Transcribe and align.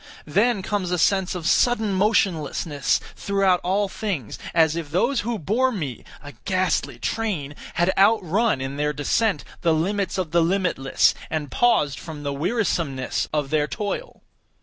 Then 0.25 0.63
comes 0.63 0.89
a 0.89 0.97
sense 0.97 1.35
of 1.35 1.47
sudden 1.47 1.93
motionlessness 1.93 2.99
throughout 3.15 3.59
all 3.63 3.87
things; 3.87 4.39
as 4.51 4.75
if 4.75 4.89
those 4.89 5.19
who 5.19 5.37
bore 5.37 5.71
me 5.71 6.03
(a 6.23 6.31
ghastly 6.43 6.97
train!) 6.97 7.53
had 7.75 7.93
outrun, 7.95 8.61
in 8.61 8.77
their 8.77 8.93
descent, 8.93 9.43
the 9.61 9.75
limits 9.75 10.17
of 10.17 10.31
the 10.31 10.41
limitless, 10.41 11.13
and 11.29 11.51
paused 11.51 11.99
from 11.99 12.23
the 12.23 12.33
wearisomeness 12.33 13.27
of 13.31 13.51
their 13.51 13.67
toil. 13.67 14.23